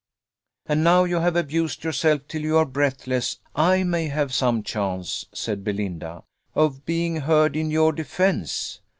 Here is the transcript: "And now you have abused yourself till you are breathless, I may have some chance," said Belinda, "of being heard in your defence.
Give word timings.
"And 0.65 0.83
now 0.83 1.03
you 1.03 1.17
have 1.17 1.35
abused 1.35 1.83
yourself 1.83 2.27
till 2.27 2.41
you 2.41 2.57
are 2.57 2.65
breathless, 2.65 3.37
I 3.55 3.83
may 3.83 4.07
have 4.07 4.33
some 4.33 4.63
chance," 4.63 5.27
said 5.31 5.63
Belinda, 5.63 6.23
"of 6.55 6.85
being 6.87 7.17
heard 7.17 7.55
in 7.55 7.69
your 7.69 7.91
defence. 7.91 8.81